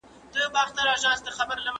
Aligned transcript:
زه 0.33 0.39
مخکي 0.55 0.73
تکړښت 0.77 1.25
کړی 1.37 1.63
و!! 1.65 1.67